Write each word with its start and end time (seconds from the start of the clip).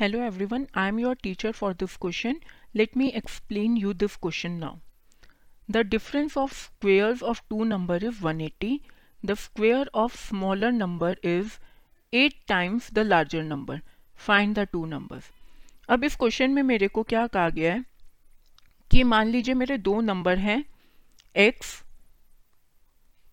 Hello 0.00 0.18
everyone 0.44 0.66
I 0.76 0.88
am 0.88 0.98
your 0.98 1.14
teacher 1.22 1.52
for 1.52 1.74
this 1.74 1.96
question 1.96 2.36
let 2.76 2.96
me 2.96 3.06
explain 3.08 3.76
you 3.76 3.92
this 3.92 4.16
question 4.16 4.50
now 4.52 4.76
the 5.70 5.76
difference 5.76 6.36
of 6.38 6.54
squares 6.54 7.22
of 7.22 7.40
two 7.50 7.64
number 7.64 8.04
is 8.04 8.20
one 8.22 8.40
eighty 8.40 8.80
the 9.24 9.34
square 9.34 9.90
of 9.94 10.16
smaller 10.26 10.72
number 10.72 11.16
is 11.24 11.52
eight 12.12 12.34
times 12.48 12.92
the 12.92 12.98
larger 12.98 13.42
number 13.42 13.80
find 14.16 14.54
the 14.54 14.58
two 14.58 14.84
number 14.86 15.22
अब 15.88 16.04
इस 16.04 16.16
question 16.16 16.50
में 16.50 16.62
मेरे 16.62 16.88
को 16.88 17.02
क्या 17.02 17.26
कहा 17.26 17.48
गया 17.48 17.72
है? 17.72 17.84
कि 18.90 19.02
मान 19.04 19.26
लीजिए 19.26 19.54
मेरे 19.54 19.78
दो 19.78 20.00
नंबर 20.00 20.38
हैं 20.38 20.64
एक्स 21.36 21.82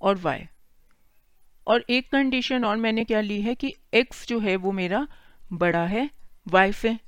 और 0.00 0.16
वाई 0.16 0.46
और 1.66 1.84
एक 1.90 2.10
कंडीशन 2.10 2.64
और 2.64 2.76
मैंने 2.76 3.04
क्या 3.04 3.20
ली 3.20 3.42
है 3.42 3.54
कि 3.54 3.74
एक्स 3.94 4.26
जो 4.28 4.40
है 4.40 4.56
वो 4.56 4.72
मेरा 4.72 5.06
बड़ा 5.52 5.86
है 5.86 6.10
से 6.46 6.98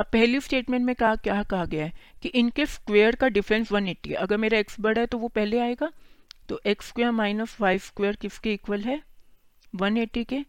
अब 0.00 0.06
पहली 0.12 0.40
स्टेटमेंट 0.40 0.84
में 0.86 0.94
कहा, 0.94 1.16
क्या 1.16 1.42
कहा 1.42 1.64
गया 1.64 1.84
है 1.84 1.92
कि 2.22 2.28
इनके 2.28 2.66
स्क्वेयर 2.66 3.14
का 3.14 3.28
डिफरेंस 3.28 3.72
180 3.72 4.08
है। 4.08 4.14
अगर 4.14 4.36
मेरा 4.36 4.58
एक्स 4.58 4.76
बड़ा 4.80 5.00
है 5.00 5.06
तो 5.06 5.18
वो 5.18 5.28
पहले 5.28 5.58
आएगा। 5.58 5.92
तो 6.48 6.60
x 6.66 6.88
square 6.88 7.10
minus 7.10 7.56
y 7.60 7.78
square 7.78 8.16
किसके 8.16 8.52
इक्वल 8.54 8.80
है? 8.80 9.02
180 9.74 10.24
के। 10.24 10.44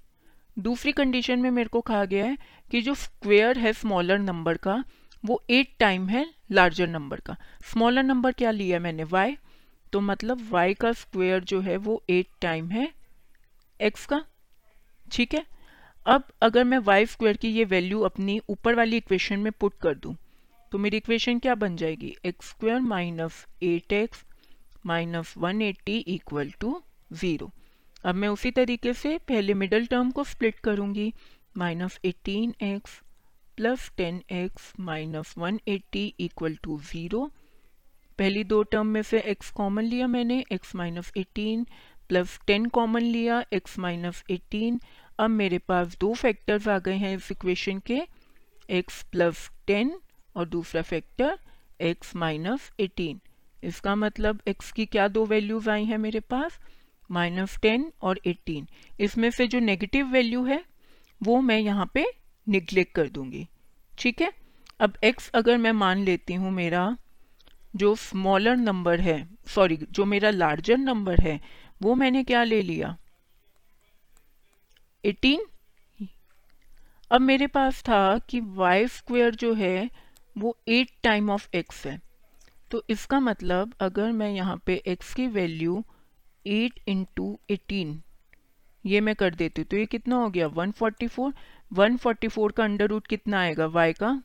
दूसरी 0.60 0.92
कंडीशन 0.92 1.40
में 1.40 1.52
मेरे 1.52 1.70
को 1.70 1.82
कहा 1.82 2.06
गया 2.06 2.26
है 2.26 2.38
कि 2.72 2.82
जो 2.82 2.96
स्क्वेयर 2.96 3.60
है 3.60 3.74
स्मॉलर 3.74 4.20
नंबर 4.20 4.58
का, 4.58 4.84
वो 5.26 5.44
एट 5.50 5.76
टाइम 5.80 6.08
है 6.10 6.26
लार्जर 6.52 6.88
नंबर 6.88 7.20
का। 7.20 7.36
स्मॉलर 7.64 8.04
नंबर 8.04 8.32
क्या 8.32 8.52
लिया 8.52 8.80
मैंने? 8.80 9.04
वाई 9.04 9.38
तो 9.94 10.02
मतलब 10.02 10.48
वाई 10.52 10.74
का 10.74 10.92
स्क्वेयर 10.94 11.44
जो 11.44 11.62
है 11.62 11.78
वो 11.78 12.04
एट 12.10 12.28
टाइम 12.42 12.70
है 12.70 12.92
एक्स 13.82 14.06
का। 14.06 14.26
ठीक 15.12 15.34
है? 15.34 15.46
अब 16.06 16.24
अगर 16.42 16.64
मैं 16.64 16.78
वाई 16.78 17.06
स्क्वायर 17.06 17.38
की 17.38 17.50
ये 17.50 17.64
वैल्यू 17.66 18.02
अपनी 18.04 18.40
ऊपर 18.50 18.76
वाली 18.76 18.98
इक्वेशन 18.98 19.40
में 19.40 19.52
पुट 19.52 19.74
कर 19.82 19.96
दूँ 19.96 20.16
तो 20.72 20.78
मेरी 20.78 20.98
इक्वेशन 20.98 21.40
क्या 21.40 21.56
बन 21.56 21.76
जाएगी? 21.76 22.16
X 22.26 22.50
square 22.50 22.80
minus 22.82 23.46
eight 23.64 23.94
x 23.94 24.24
minus 24.86 25.34
one 25.38 25.62
eighty 25.62 25.98
equal 25.98 26.52
to 26.60 26.82
zero 27.14 27.50
अब 28.06 28.16
मैं 28.16 28.28
उसी 28.28 28.52
तरीके 28.52 28.94
से 28.94 29.18
पहले 29.28 29.54
मिडल 29.54 29.86
टर्म 29.86 30.12
को 30.12 30.24
स्प्लिट 30.24 30.60
करूँगी। 30.60 31.12
Minus 31.58 32.00
eighteen 32.06 32.54
x 32.64 33.00
plus 33.58 33.92
ten 33.98 34.22
x 34.32 34.72
minus 34.80 35.34
one 35.38 35.60
eighty 35.68 36.06
equal 36.20 36.56
to 36.64 36.80
zero 36.92 37.30
पहली 38.20 38.44
दो 38.44 38.62
टर्म 38.64 38.88
में 38.88 39.02
से 39.04 39.24
x 39.30 39.50
कॉमन 39.52 39.84
लिया 39.84 40.08
मैंने, 40.08 40.44
x 40.54 40.76
minus 40.76 41.12
eighteen 41.18 41.66
plus 42.10 42.40
ten 42.48 42.66
common 42.66 43.02
लिया, 43.02 43.44
x 43.54 43.78
माइनस 43.80 44.24
एटीन 44.30 44.80
अब 45.20 45.30
मेरे 45.30 45.58
पास 45.58 45.98
दो 46.00 46.14
फैक्टर्स 46.14 46.68
आ 46.68 46.78
गए 46.80 46.96
हैं 46.96 47.16
इस 47.18 47.32
इक्वेशन 47.32 47.80
के, 47.80 48.02
x 48.72 49.04
प्लस 49.04 49.50
टेन 49.68 49.92
और 50.36 50.46
दूसरा 50.46 50.82
फैक्टर 50.82 51.38
x 51.82 52.16
माइनस 52.16 52.72
एटीन 52.80 53.20
इसका 53.64 53.96
मतलब 53.96 54.42
x 54.50 54.72
की 54.72 54.86
क्या 54.86 55.08
दो 55.08 55.26
वैल्यूज़ 55.26 55.70
आई 55.70 55.86
हैं 55.86 55.98
मेरे 55.98 56.20
पास? 56.20 56.60
माइनस 57.10 57.58
टेन 57.62 57.92
और 58.02 58.20
एटीन 58.28 58.68
इसमें 59.00 59.30
से 59.32 59.48
जो 59.48 59.60
नेगेटिव 59.60 60.08
वैल्यू 60.08 60.44
है, 60.44 60.64
वो 61.22 61.40
मैं 61.42 61.60
यहाँ 61.60 61.90
पे 61.94 62.06
निग्लेक्ट 62.48 62.94
कर 62.96 63.10
दूँगी। 63.10 63.48
ठीक 63.98 64.22
है? 64.22 64.32
अब 64.80 64.98
x 65.06 65.30
अगर 65.30 65.58
मैं 65.58 65.72
मान 65.72 66.04
लेती 66.04 66.34
हूँ 66.34 66.52
मेरा 66.52 66.98
जो 67.76 67.96
स्मॉलर 67.96 68.56
नंबर 68.56 69.00
है 69.00 69.18
सॉरी 69.48 69.78
जो 69.92 70.06
मेरा 70.06 70.30
लार्जर 70.30 70.78
नंबर 70.78 71.22
है, 71.22 71.40
वो 71.82 71.96
मैंने 71.96 72.24
क्या 72.24 72.44
ले 72.44 72.62
लिया? 72.62 72.98
18 75.06 75.40
अब 77.12 77.22
मेरे 77.22 77.48
पास 77.48 77.82
था 77.82 78.18
कि 78.18 78.40
वाई 78.40 78.88
स्क्वेयर 78.88 79.36
जो 79.36 79.54
है, 79.54 79.90
वो 80.38 80.58
एट 80.68 80.90
टाइम 81.04 81.30
ऑफ़ 81.30 81.50
एक्स 81.56 81.86
है। 81.88 82.02
तो 82.72 82.84
इसका 82.90 83.20
मतलब 83.20 83.74
अगर 83.80 84.12
मैं 84.12 84.30
यहाँ 84.30 84.62
पे 84.66 84.84
एक्स 84.88 85.14
की 85.14 85.28
वैल्यू 85.28 85.84
एट 86.48 86.80
इंटू 86.88 87.40
एटीन 87.50 88.02
ये 88.86 89.02
मैं 89.02 89.16
कर 89.16 89.36
देती 89.36 89.62
हूँ। 89.62 89.68
तो 89.68 89.78
ये 89.78 89.86
कितना 89.86 90.16
हो 90.16 90.30
गया? 90.30 90.48
144 90.48 91.34
144 91.74 92.52
का 92.52 92.64
अंडर 92.64 92.88
रूट 92.88 93.08
कितना 93.08 93.40
आएगा? 93.40 93.68
y 93.68 93.94
का? 93.94 94.24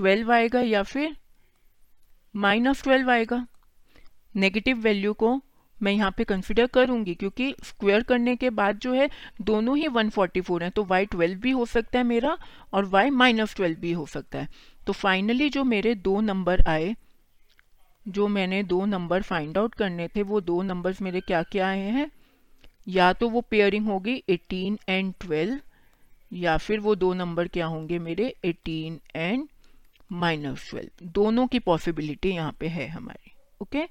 12 0.00 0.30
आएगा 0.30 0.60
या 0.60 0.82
फिर 0.82 1.16
माइनस 2.36 2.82
ट्वेल्व 2.82 3.10
आएगा? 3.10 3.46
नेगेटिव 4.36 4.76
वैल्यू 4.76 5.12
को 5.12 5.42
मैं 5.82 5.92
यहाँ 5.92 6.10
पे 6.16 6.24
कंसिडर 6.24 6.66
करूँगी, 6.66 7.14
क्योंकि 7.14 7.54
स्क्वायर 7.64 8.02
करने 8.02 8.36
के 8.36 8.50
बाद 8.50 8.78
जो 8.78 8.92
है, 8.92 9.08
दोनों 9.42 9.76
ही 9.76 9.88
144 9.88 10.62
है 10.62 10.70
तो 10.70 10.84
y 10.84 11.06
12 11.06 11.34
भी 11.34 11.50
हो 11.50 11.66
सकता 11.66 11.98
है 11.98 12.04
मेरा 12.04 12.36
और 12.72 12.90
y 12.90 13.10
माइनस 13.10 13.54
ट्वेल्व 13.56 13.80
भी 13.80 13.92
हो 13.92 14.06
सकता 14.06 14.38
है। 14.38 14.48
तो 14.86 14.92
फाइनली 14.92 15.48
जो 15.48 15.64
मेरे 15.64 15.94
दो 15.94 16.20
नंबर 16.20 16.62
आए, 16.68 16.94
जो 18.08 18.28
मैंने 18.28 18.62
दो 18.62 18.84
नंबर 18.84 19.22
फाइंड 19.22 19.58
आउट 19.58 19.74
करने 19.74 20.08
थे, 20.08 20.22
वो 20.22 20.40
दो 20.40 20.62
नंबर्स 20.62 21.02
मेरे 21.02 21.20
क्या 21.20 21.42
क्या 21.42 21.68
आए 21.68 21.90
हैं? 21.90 22.10
या 22.88 23.12
तो 23.12 23.28
वो 23.28 23.40
पेयरिंग 23.40 23.86
होगी 23.86 24.22
18 24.30 24.78
एंड 24.88 25.12
12 25.24 25.60
या 26.32 26.56
फिर 26.56 26.80
वो 26.80 26.94
दो 26.94 27.12
नंबर 27.14 27.48
क्या 27.48 27.66
होंगे 27.66 27.98
मेरे 27.98 28.34
18 28.44 28.98
एंड 29.16 29.48
माइनस 30.12 30.70
ट्वेल्व 30.70 31.06
दोनों 31.06 31.46
की 31.46 31.58
पॉसिबिलिटी 31.58 32.30
यहाँ 32.30 32.56
पे 32.60 32.66
है 32.66 32.88
हमारी 32.88 33.32
okay 33.60 33.78
okay? 33.78 33.90